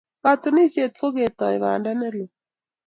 [0.23, 2.25] Katunisyet ko ketoi banda ne lo.